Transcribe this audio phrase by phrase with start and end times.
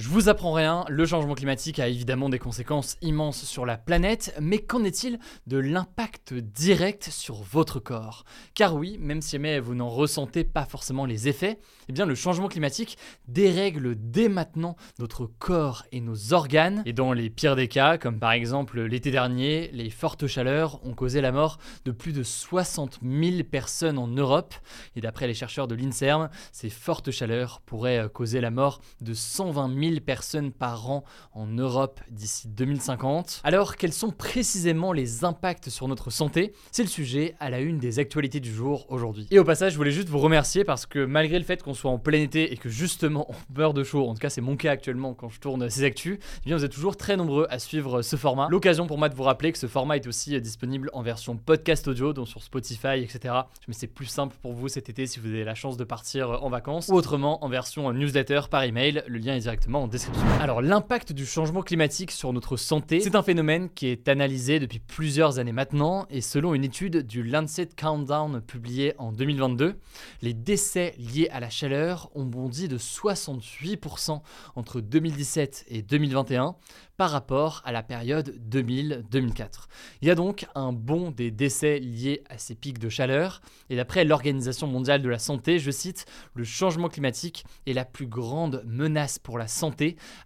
[0.00, 4.34] Je vous apprends rien, le changement climatique a évidemment des conséquences immenses sur la planète,
[4.40, 8.24] mais qu'en est-il de l'impact direct sur votre corps?
[8.54, 11.58] Car oui, même si jamais vous n'en ressentez pas forcément les effets,
[11.90, 12.96] eh bien le changement climatique
[13.28, 16.82] dérègle dès maintenant notre corps et nos organes.
[16.86, 20.94] Et dans les pires des cas, comme par exemple l'été dernier, les fortes chaleurs ont
[20.94, 24.54] causé la mort de plus de 60 000 personnes en Europe.
[24.96, 29.78] Et d'après les chercheurs de l'INSERM, ces fortes chaleurs pourraient causer la mort de 120
[29.78, 31.02] 000 personnes par an
[31.32, 33.40] en Europe d'ici 2050.
[33.42, 36.52] Alors, quels sont précisément les impacts sur notre santé?
[36.70, 39.26] C'est le sujet à la une des actualités du jour aujourd'hui.
[39.32, 41.90] Et au passage, je voulais juste vous remercier parce que malgré le fait qu'on soit
[41.90, 44.56] en plein été et que justement on meurt de chaud, en tout cas c'est mon
[44.56, 47.58] cas actuellement quand je tourne ces actus, eh bien vous êtes toujours très nombreux à
[47.58, 48.48] suivre ce format.
[48.50, 51.88] L'occasion pour moi de vous rappeler que ce format est aussi disponible en version podcast
[51.88, 53.34] audio, donc sur Spotify, etc.
[53.68, 56.42] Mais c'est plus simple pour vous cet été si vous avez la chance de partir
[56.42, 59.02] en vacances, ou autrement en version newsletter par email.
[59.06, 60.26] Le lien est directement description.
[60.40, 64.78] Alors, l'impact du changement climatique sur notre santé, c'est un phénomène qui est analysé depuis
[64.78, 69.78] plusieurs années maintenant, et selon une étude du Lancet Countdown publiée en 2022,
[70.22, 74.20] les décès liés à la chaleur ont bondi de 68%
[74.56, 76.56] entre 2017 et 2021
[76.96, 79.68] par rapport à la période 2000-2004.
[80.02, 83.76] Il y a donc un bond des décès liés à ces pics de chaleur, et
[83.76, 86.04] d'après l'Organisation mondiale de la santé, je cite,
[86.34, 89.69] le changement climatique est la plus grande menace pour la santé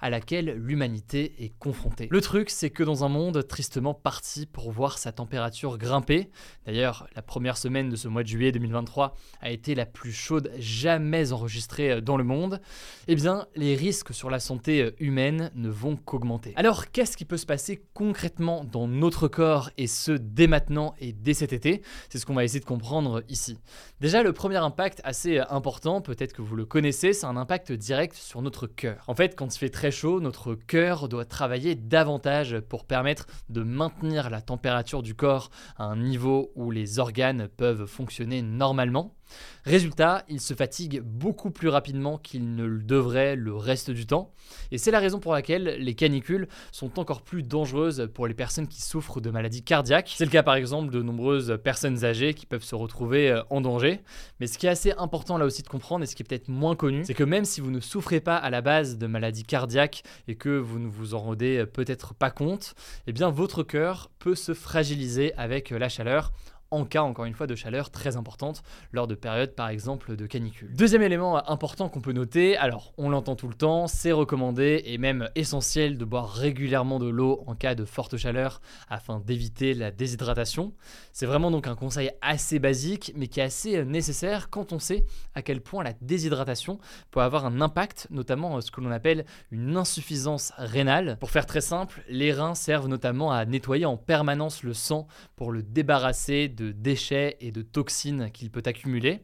[0.00, 2.09] à laquelle l'humanité est confrontée.
[2.10, 6.31] Le truc, c'est que dans un monde tristement parti pour voir sa température grimper,
[6.66, 10.50] d'ailleurs la première semaine de ce mois de juillet 2023 a été la plus chaude
[10.59, 12.60] jamais enregistrée dans le monde,
[13.09, 16.53] eh bien les risques sur la santé humaine ne vont qu'augmenter.
[16.56, 21.12] Alors, qu'est-ce qui peut se passer concrètement dans notre corps et ce dès maintenant et
[21.12, 21.83] dès cet été?
[22.09, 23.59] C'est ce qu'on va essayer de comprendre ici.
[24.00, 28.15] Déjà, le premier impact assez important, peut-être que vous le connaissez, c'est un impact direct
[28.15, 29.04] sur notre cœur.
[29.06, 33.62] En fait, quand il fait très chaud, notre cœur doit travailler davantage pour permettre de
[33.62, 39.15] maintenir la température du corps à un niveau où les organes peuvent fonctionner normalement.
[39.65, 44.33] Résultat, il se fatigue beaucoup plus rapidement qu'il ne le devrait le reste du temps.
[44.71, 48.69] Et c'est la raison pour laquelle les canicules sont encore plus dangereuses pour les personnes
[48.69, 50.13] qui souffrent de maladies cardiaques.
[50.17, 53.61] C'est le cas par exemple de nombreuses personnes âgées qui peuvent se retrouver euh, en
[53.61, 54.01] danger.
[54.41, 56.49] Mais ce qui est assez important là aussi de comprendre et ce qui est peut-être
[56.49, 59.45] moins connu, c'est que même si vous ne souffrez pas à la base de maladies
[59.45, 62.75] cardiaques et que vous ne vous en rendez euh, peut-être pas compte,
[63.07, 66.33] eh bien votre cœur peut se fragiliser avec euh, la chaleur
[66.75, 68.62] en cas, encore une fois, de chaleur très importante
[68.93, 70.75] lors de périodes, par exemple, de canicule.
[70.75, 74.99] Deuxième élément important qu'on peut noter, alors on l'entend tout le temps, c'est recommandé et
[74.99, 79.91] même essentiel de boire régulièrement de l'eau en cas de forte chaleur afin d'éviter la
[79.91, 80.73] déshydratation.
[81.13, 85.05] C'est vraiment donc un conseil assez basique, mais qui est assez nécessaire quand on sait
[85.34, 86.79] à quel point la déshydratation
[87.11, 91.17] peut avoir un impact, notamment ce que l'on appelle une insuffisance rénale.
[91.21, 95.53] Pour faire très simple, les reins servent notamment à nettoyer en permanence le sang pour
[95.53, 99.23] le débarrasser de déchets et de toxines qu'il peut accumuler.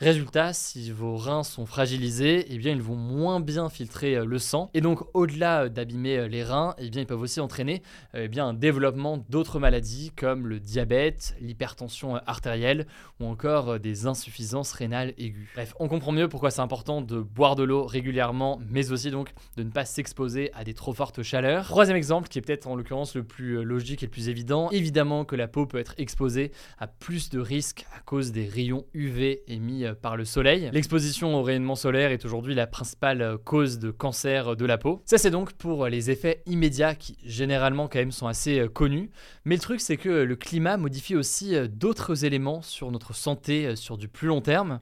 [0.00, 4.38] Résultat, si vos reins sont fragilisés, eh bien ils vont moins bien filtrer euh, le
[4.38, 4.70] sang.
[4.72, 7.82] Et donc au-delà euh, d'abîmer euh, les reins, eh bien ils peuvent aussi entraîner
[8.14, 12.86] eh bien, un développement d'autres maladies comme le diabète, l'hypertension artérielle
[13.20, 15.46] ou encore des insuffisances rénales aiguës.
[15.54, 19.34] Bref, on comprend mieux pourquoi c'est important de boire de l'eau régulièrement, mais aussi donc
[19.58, 21.66] de ne pas s'exposer à des trop fortes chaleurs.
[21.66, 25.26] Troisième exemple, qui est peut-être en l'occurrence le plus logique et le plus évident, évidemment
[25.26, 29.42] que la peau peut être exposée à plus de risques à cause des rayons UV
[29.46, 30.70] émis euh, par le soleil.
[30.72, 35.02] L'exposition au rayonnement solaire est aujourd'hui la principale euh, cause de cancer de la peau.
[35.04, 39.10] Ça c'est donc pour les effets immédiats qui généralement quand même sont assez euh, connus.
[39.44, 43.96] Mais le truc c'est que le climat modifie aussi d'autres éléments sur notre santé sur
[43.96, 44.80] du plus long terme.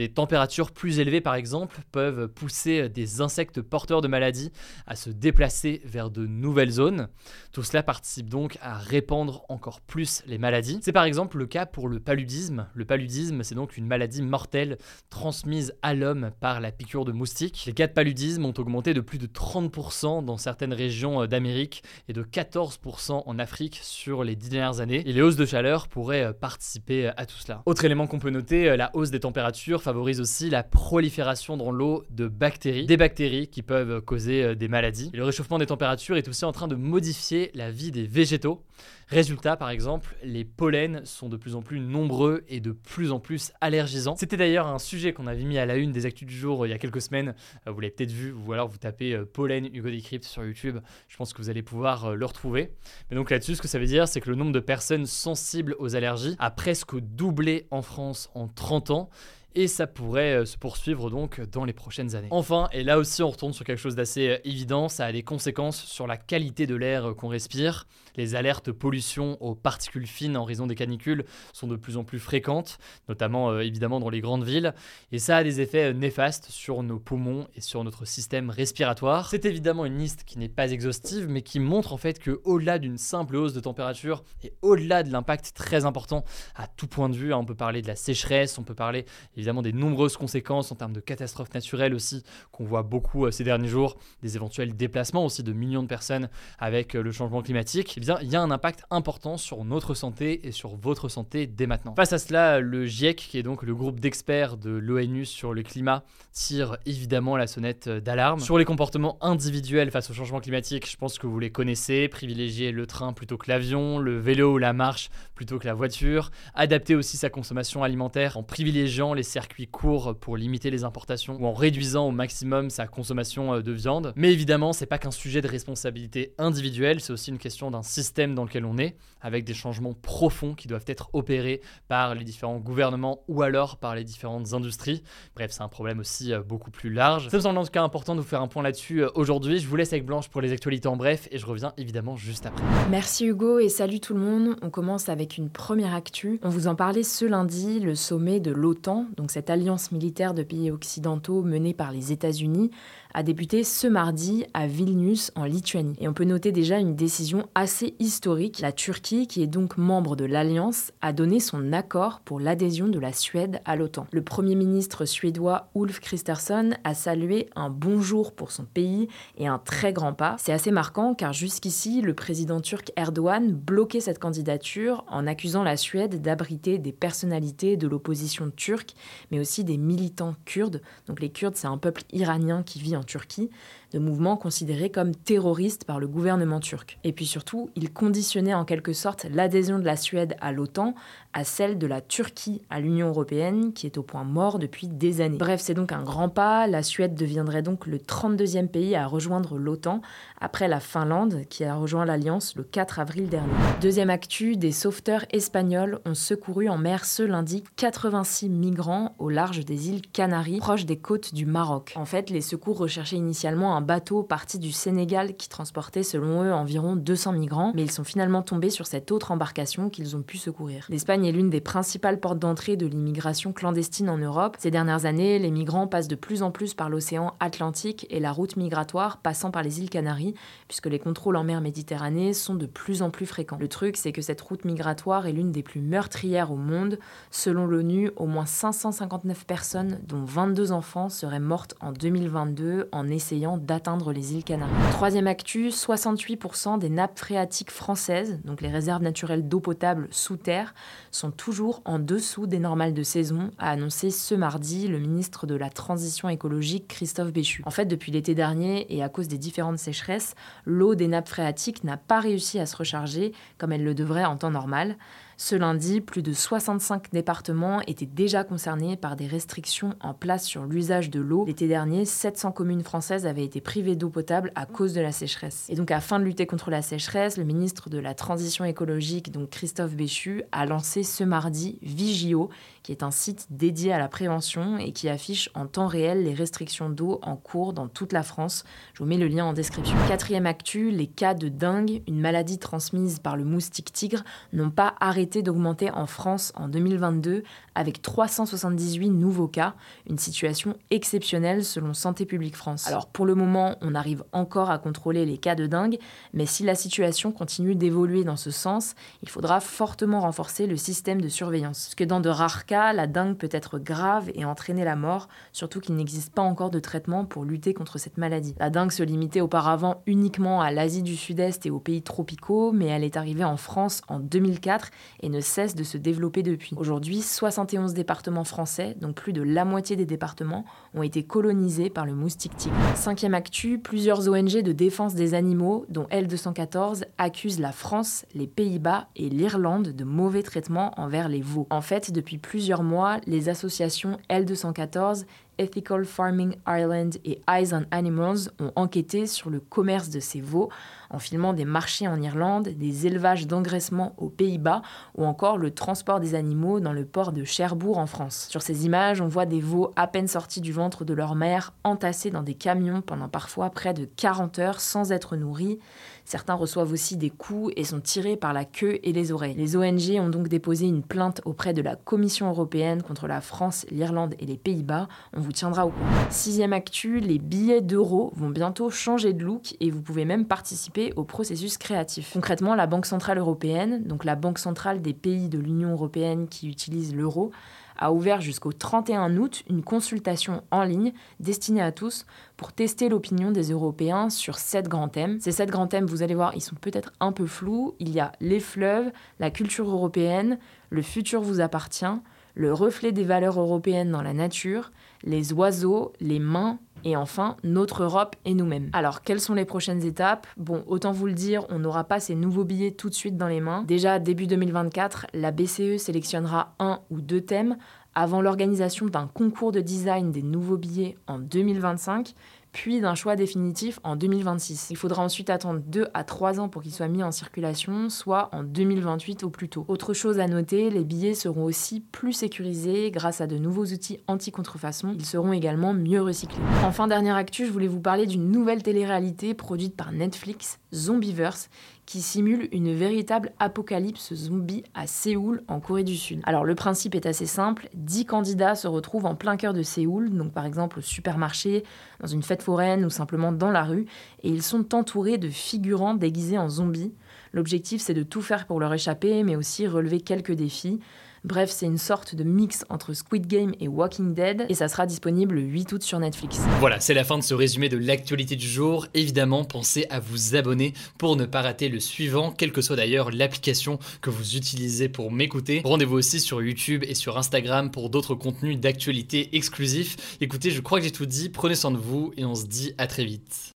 [0.00, 4.50] Des températures plus élevées par exemple peuvent pousser des insectes porteurs de maladies
[4.86, 7.08] à se déplacer vers de nouvelles zones.
[7.52, 10.78] Tout cela participe donc à répandre encore plus les maladies.
[10.80, 12.66] C'est par exemple le cas pour le paludisme.
[12.72, 14.78] Le paludisme, c'est donc une maladie mortelle
[15.10, 17.64] transmise à l'homme par la piqûre de moustiques.
[17.66, 22.14] Les cas de paludisme ont augmenté de plus de 30% dans certaines régions d'Amérique et
[22.14, 25.02] de 14% en Afrique sur les dix dernières années.
[25.06, 27.60] Et les hausses de chaleur pourraient participer à tout cela.
[27.66, 32.04] Autre élément qu'on peut noter, la hausse des températures favorise aussi la prolifération dans l'eau
[32.10, 35.10] de bactéries, des bactéries qui peuvent causer des maladies.
[35.12, 38.62] le réchauffement des températures est aussi en train de modifier la vie des végétaux.
[39.08, 43.18] Résultat, par exemple, les pollens sont de plus en plus nombreux et de plus en
[43.18, 44.14] plus allergisants.
[44.16, 46.68] C'était d'ailleurs un sujet qu'on avait mis à la une des actus du jour euh,
[46.68, 47.34] il y a quelques semaines.
[47.66, 50.78] Euh, vous l'avez peut-être vu, ou alors vous tapez euh, pollen Hugo Decrypt sur YouTube.
[51.08, 52.70] Je pense que vous allez pouvoir le retrouver.
[53.10, 55.74] Mais donc là-dessus, ce que ça veut dire, c'est que le nombre de personnes sensibles
[55.80, 59.10] aux allergies a presque doublé en France en 30 ans
[59.54, 62.28] et ça pourrait euh, se poursuivre donc dans les prochaines années.
[62.30, 65.22] Enfin, et là aussi on retourne sur quelque chose d'assez euh, évident, ça a des
[65.22, 67.86] conséquences sur la qualité de l'air euh, qu'on respire.
[68.16, 72.18] Les alertes pollution aux particules fines en raison des canicules sont de plus en plus
[72.18, 74.74] fréquentes, notamment évidemment dans les grandes villes,
[75.12, 79.30] et ça a des effets néfastes sur nos poumons et sur notre système respiratoire.
[79.30, 82.78] C'est évidemment une liste qui n'est pas exhaustive, mais qui montre en fait que au-delà
[82.78, 86.24] d'une simple hausse de température et au-delà de l'impact très important
[86.56, 89.06] à tout point de vue, hein, on peut parler de la sécheresse, on peut parler
[89.40, 92.22] évidemment des nombreuses conséquences en termes de catastrophes naturelles aussi,
[92.52, 96.28] qu'on voit beaucoup euh, ces derniers jours, des éventuels déplacements aussi de millions de personnes
[96.58, 99.94] avec euh, le changement climatique, eh bien, il y a un impact important sur notre
[99.94, 101.94] santé et sur votre santé dès maintenant.
[101.94, 105.62] Face à cela, le GIEC, qui est donc le groupe d'experts de l'ONU sur le
[105.62, 108.40] climat, tire évidemment la sonnette euh, d'alarme.
[108.40, 112.72] Sur les comportements individuels face au changement climatique, je pense que vous les connaissez, privilégier
[112.72, 116.94] le train plutôt que l'avion, le vélo ou la marche plutôt que la voiture, adapter
[116.94, 121.54] aussi sa consommation alimentaire en privilégiant les circuits courts pour limiter les importations ou en
[121.54, 124.12] réduisant au maximum sa consommation euh, de viande.
[124.16, 128.34] Mais évidemment, c'est pas qu'un sujet de responsabilité individuelle, c'est aussi une question d'un système
[128.34, 132.58] dans lequel on est, avec des changements profonds qui doivent être opérés par les différents
[132.58, 135.02] gouvernements ou alors par les différentes industries.
[135.34, 137.28] Bref, c'est un problème aussi euh, beaucoup plus large.
[137.28, 139.58] Ça me semble en tout cas important de vous faire un point là-dessus euh, aujourd'hui.
[139.58, 142.46] Je vous laisse avec Blanche pour les actualités en bref et je reviens évidemment juste
[142.46, 142.64] après.
[142.90, 144.56] Merci Hugo et salut tout le monde.
[144.62, 146.40] On commence avec une première actu.
[146.42, 150.42] On vous en parlait ce lundi, le sommet de l'OTAN, donc cette alliance militaire de
[150.42, 152.70] pays occidentaux menée par les États-Unis,
[153.12, 155.96] a débuté ce mardi à Vilnius en Lituanie.
[155.98, 158.60] Et on peut noter déjà une décision assez historique.
[158.60, 162.98] La Turquie, qui est donc membre de l'Alliance, a donné son accord pour l'adhésion de
[162.98, 164.06] la Suède à l'OTAN.
[164.10, 169.58] Le Premier ministre suédois Ulf Kristersson a salué un bonjour pour son pays et un
[169.58, 170.36] très grand pas.
[170.38, 175.76] C'est assez marquant car jusqu'ici, le président turc Erdogan bloquait cette candidature en accusant la
[175.76, 178.94] Suède d'abriter des personnalités de l'opposition turque,
[179.30, 180.82] mais aussi des militants kurdes.
[181.06, 183.50] Donc les Kurdes, c'est un peuple iranien qui vit en Turquie
[183.92, 186.98] de mouvements considérés comme terroristes par le gouvernement turc.
[187.04, 190.94] Et puis surtout, il conditionnait en quelque sorte l'adhésion de la Suède à l'OTAN
[191.32, 195.20] à celle de la Turquie à l'Union européenne, qui est au point mort depuis des
[195.20, 195.38] années.
[195.38, 196.66] Bref, c'est donc un grand pas.
[196.66, 200.00] La Suède deviendrait donc le 32e pays à rejoindre l'OTAN,
[200.40, 203.52] après la Finlande, qui a rejoint l'Alliance le 4 avril dernier.
[203.80, 209.64] Deuxième actu, des sauveteurs espagnols ont secouru en mer ce lundi 86 migrants au large
[209.64, 211.92] des îles Canaries, proches des côtes du Maroc.
[211.96, 216.52] En fait, les secours recherchaient initialement un bateau parti du Sénégal qui transportait selon eux
[216.52, 220.38] environ 200 migrants, mais ils sont finalement tombés sur cette autre embarcation qu'ils ont pu
[220.38, 220.86] secourir.
[220.88, 224.56] L'Espagne est l'une des principales portes d'entrée de l'immigration clandestine en Europe.
[224.58, 228.32] Ces dernières années, les migrants passent de plus en plus par l'océan Atlantique et la
[228.32, 230.34] route migratoire passant par les îles Canaries,
[230.68, 233.58] puisque les contrôles en mer Méditerranée sont de plus en plus fréquents.
[233.58, 236.98] Le truc, c'est que cette route migratoire est l'une des plus meurtrières au monde.
[237.30, 243.56] Selon l'ONU, au moins 559 personnes, dont 22 enfants, seraient mortes en 2022 en essayant
[243.70, 244.72] d'atteindre les îles Canaries.
[244.90, 250.74] Troisième actu, 68% des nappes phréatiques françaises, donc les réserves naturelles d'eau potable sous terre,
[251.12, 255.54] sont toujours en dessous des normales de saison, a annoncé ce mardi le ministre de
[255.54, 257.62] la Transition écologique Christophe Béchu.
[257.64, 260.34] En fait, depuis l'été dernier et à cause des différentes sécheresses,
[260.66, 264.36] l'eau des nappes phréatiques n'a pas réussi à se recharger comme elle le devrait en
[264.36, 264.96] temps normal.
[265.42, 270.66] Ce lundi, plus de 65 départements étaient déjà concernés par des restrictions en place sur
[270.66, 271.46] l'usage de l'eau.
[271.46, 275.64] L'été dernier, 700 communes françaises avaient été privées d'eau potable à cause de la sécheresse.
[275.70, 279.48] Et donc, afin de lutter contre la sécheresse, le ministre de la Transition écologique, donc
[279.48, 282.50] Christophe Béchu, a lancé ce mardi Vigio,
[282.82, 286.34] qui est un site dédié à la prévention et qui affiche en temps réel les
[286.34, 288.64] restrictions d'eau en cours dans toute la France.
[288.92, 289.96] Je vous mets le lien en description.
[290.06, 294.94] Quatrième actu, les cas de dengue, une maladie transmise par le moustique tigre, n'ont pas
[295.00, 297.44] arrêté d'augmenter en France en 2022
[297.74, 299.74] avec 378 nouveaux cas,
[300.08, 302.86] une situation exceptionnelle selon Santé publique France.
[302.86, 305.98] Alors pour le moment, on arrive encore à contrôler les cas de dingue,
[306.34, 311.20] mais si la situation continue d'évoluer dans ce sens, il faudra fortement renforcer le système
[311.20, 311.84] de surveillance.
[311.86, 315.28] Parce que dans de rares cas, la dingue peut être grave et entraîner la mort,
[315.52, 318.54] surtout qu'il n'existe pas encore de traitement pour lutter contre cette maladie.
[318.58, 322.86] La dingue se limitait auparavant uniquement à l'Asie du Sud-Est et aux pays tropicaux, mais
[322.86, 326.74] elle est arrivée en France en 2004 et ne cesse de se développer depuis.
[326.76, 332.06] Aujourd'hui, 71 départements français, donc plus de la moitié des départements, ont été colonisés par
[332.06, 332.76] le moustique tigre.
[332.94, 339.08] Cinquième actu, plusieurs ONG de défense des animaux, dont L214, accusent la France, les Pays-Bas
[339.16, 341.66] et l'Irlande de mauvais traitements envers les veaux.
[341.70, 345.24] En fait, depuis plusieurs mois, les associations L214
[345.60, 350.70] Ethical Farming Ireland et Eyes on Animals ont enquêté sur le commerce de ces veaux
[351.10, 354.80] en filmant des marchés en Irlande, des élevages d'engraissement aux Pays-Bas
[355.16, 358.46] ou encore le transport des animaux dans le port de Cherbourg en France.
[358.48, 361.72] Sur ces images, on voit des veaux à peine sortis du ventre de leur mère
[361.84, 365.78] entassés dans des camions pendant parfois près de 40 heures sans être nourris.
[366.24, 369.54] Certains reçoivent aussi des coups et sont tirés par la queue et les oreilles.
[369.54, 373.84] Les ONG ont donc déposé une plainte auprès de la Commission européenne contre la France,
[373.90, 375.08] l'Irlande et les Pays-Bas.
[375.52, 376.30] Tiendra au courant.
[376.30, 381.12] Sixième actu, les billets d'euros vont bientôt changer de look et vous pouvez même participer
[381.16, 382.32] au processus créatif.
[382.32, 386.68] Concrètement, la Banque Centrale Européenne, donc la banque centrale des pays de l'Union Européenne qui
[386.68, 387.52] utilisent l'euro,
[388.00, 392.26] a ouvert jusqu'au 31 août une consultation en ligne destinée à tous
[392.56, 395.38] pour tester l'opinion des Européens sur sept grands thèmes.
[395.40, 397.94] Ces sept grands thèmes, vous allez voir, ils sont peut-être un peu flous.
[398.00, 402.06] Il y a les fleuves, la culture européenne, le futur vous appartient,
[402.54, 404.90] le reflet des valeurs européennes dans la nature,
[405.22, 408.90] les oiseaux, les mains et enfin notre Europe et nous-mêmes.
[408.92, 410.46] Alors quelles sont les prochaines étapes?
[410.56, 413.48] Bon, autant vous le dire, on n'aura pas ces nouveaux billets tout de suite dans
[413.48, 413.84] les mains.
[413.86, 417.76] Déjà début 2024, la BCE sélectionnera un ou deux thèmes
[418.14, 422.34] avant l'organisation d'un concours de design des nouveaux billets en 2025
[422.72, 424.88] puis d'un choix définitif en 2026.
[424.90, 428.48] Il faudra ensuite attendre 2 à 3 ans pour qu'ils soient mis en circulation, soit
[428.52, 429.84] en 2028 au plus tôt.
[429.88, 434.20] Autre chose à noter, les billets seront aussi plus sécurisés grâce à de nouveaux outils
[434.26, 435.14] anti-contrefaçon.
[435.18, 436.62] Ils seront également mieux recyclés.
[436.84, 441.68] Enfin, dernière actu, je voulais vous parler d'une nouvelle télé-réalité produite par Netflix, Zombieverse,
[442.10, 446.40] qui simule une véritable apocalypse zombie à Séoul, en Corée du Sud.
[446.42, 450.28] Alors le principe est assez simple, 10 candidats se retrouvent en plein cœur de Séoul,
[450.30, 451.84] donc par exemple au supermarché,
[452.20, 454.06] dans une fête foraine ou simplement dans la rue,
[454.42, 457.12] et ils sont entourés de figurants déguisés en zombies.
[457.52, 461.00] L'objectif c'est de tout faire pour leur échapper, mais aussi relever quelques défis.
[461.42, 465.06] Bref, c'est une sorte de mix entre Squid Game et Walking Dead et ça sera
[465.06, 466.60] disponible le 8 août sur Netflix.
[466.80, 469.06] Voilà, c'est la fin de ce résumé de l'actualité du jour.
[469.14, 473.30] Évidemment, pensez à vous abonner pour ne pas rater le suivant, quelle que soit d'ailleurs
[473.30, 475.80] l'application que vous utilisez pour m'écouter.
[475.82, 480.36] Rendez-vous aussi sur YouTube et sur Instagram pour d'autres contenus d'actualité exclusifs.
[480.42, 482.92] Écoutez, je crois que j'ai tout dit, prenez soin de vous et on se dit
[482.98, 483.72] à très vite.